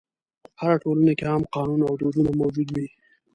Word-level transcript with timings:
هره 0.61 0.77
ټولنه 0.83 1.11
کې 1.17 1.25
عام 1.31 1.43
قانون 1.55 1.79
او 1.87 1.93
دودونه 2.01 2.31
موجود 2.41 2.69
وي. 2.75 2.87